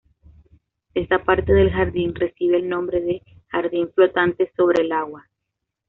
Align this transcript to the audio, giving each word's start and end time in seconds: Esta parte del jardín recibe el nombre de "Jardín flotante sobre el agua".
Esta 0.95 1.23
parte 1.23 1.53
del 1.53 1.69
jardín 1.69 2.15
recibe 2.15 2.57
el 2.57 2.67
nombre 2.67 3.01
de 3.01 3.21
"Jardín 3.49 3.91
flotante 3.93 4.51
sobre 4.57 4.81
el 4.81 4.91
agua". 4.91 5.29